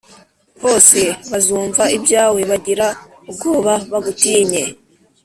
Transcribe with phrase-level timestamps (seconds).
[0.63, 1.01] hose
[1.31, 2.87] bazumva ibyawe bagira
[3.29, 4.63] ubwoba bagutinye